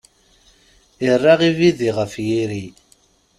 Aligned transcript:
Irra 1.09 1.33
ibidi 1.49 1.89
ɣef 1.97 2.13
yiri. 2.25 2.65